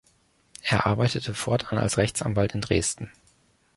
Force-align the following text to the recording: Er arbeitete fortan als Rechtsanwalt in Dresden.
Er 0.63 0.87
arbeitete 0.87 1.35
fortan 1.35 1.77
als 1.77 1.97
Rechtsanwalt 1.99 2.55
in 2.55 2.61
Dresden. 2.61 3.11